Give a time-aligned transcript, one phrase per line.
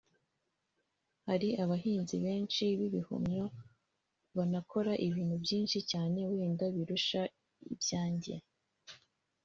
[1.27, 3.45] Hari abahinzi benshi b’ibihumyo
[4.35, 7.21] banakora ibintu byinshi cyane wenda birusha
[7.73, 8.35] ibyanjye